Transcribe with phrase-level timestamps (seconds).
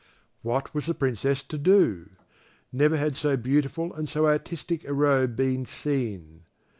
[0.41, 2.09] What was the Princess to do?
[2.73, 6.45] Never had so beautiful and so artistic a robe been seen.